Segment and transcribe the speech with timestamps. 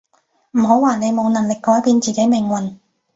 [0.53, 2.77] 唔好話你冇能力改變自己命運